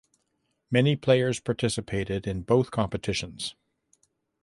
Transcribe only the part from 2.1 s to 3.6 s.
in both competitions.